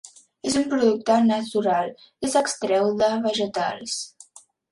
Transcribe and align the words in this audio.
És 0.51 0.53
un 0.61 0.63
producte 0.69 1.17
natural 1.25 1.91
que 2.03 2.31
s'extreu 2.35 2.89
de 3.05 3.13
vegetals. 3.29 4.01